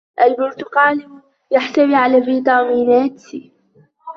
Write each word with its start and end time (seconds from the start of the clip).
البرتقال 0.21 1.21
يحتوي 1.51 1.95
على 1.95 2.23
فيتامين 2.23 3.17
سي 3.17 3.51